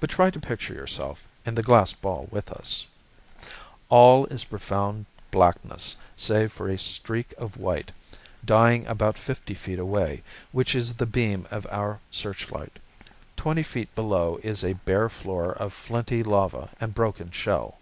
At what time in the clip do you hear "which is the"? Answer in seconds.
10.52-11.06